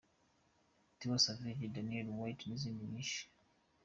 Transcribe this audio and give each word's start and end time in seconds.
Tiwa 0.97 1.17
Savage’, 1.25 1.71
‘Daniella 1.75 2.11
Whine’ 2.19 2.43
n’izindi 2.47 2.83
nyinshi. 2.93 3.21